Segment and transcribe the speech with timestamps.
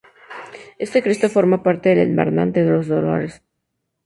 [0.85, 3.43] Este Cristo forma parte de la hermandad de los Dolores.